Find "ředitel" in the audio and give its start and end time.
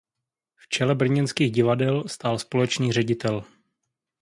2.91-3.43